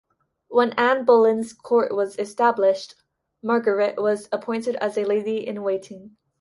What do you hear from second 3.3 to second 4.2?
Margaret